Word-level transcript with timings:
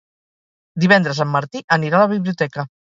Divendres 0.85 1.21
en 1.27 1.31
Martí 1.37 1.65
anirà 1.79 1.99
a 1.99 2.05
la 2.07 2.13
biblioteca. 2.19 2.69